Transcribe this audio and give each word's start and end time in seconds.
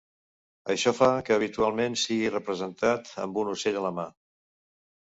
Això 0.75 0.93
fa 0.99 1.09
que 1.27 1.35
habitualment 1.35 1.99
sigui 2.05 2.33
representat 2.37 3.17
amb 3.27 3.43
un 3.45 3.57
ocell 3.57 3.83
a 3.85 3.87
la 3.89 3.95
mà. 4.01 4.13